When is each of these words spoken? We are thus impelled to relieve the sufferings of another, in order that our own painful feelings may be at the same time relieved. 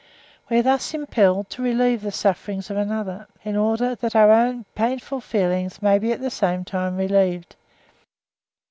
We 0.49 0.57
are 0.57 0.63
thus 0.63 0.95
impelled 0.95 1.51
to 1.51 1.61
relieve 1.61 2.01
the 2.01 2.11
sufferings 2.11 2.71
of 2.71 2.75
another, 2.77 3.27
in 3.43 3.55
order 3.55 3.93
that 3.93 4.15
our 4.15 4.31
own 4.31 4.65
painful 4.73 5.21
feelings 5.21 5.79
may 5.79 5.99
be 5.99 6.11
at 6.11 6.21
the 6.21 6.31
same 6.31 6.65
time 6.65 6.97
relieved. 6.97 7.55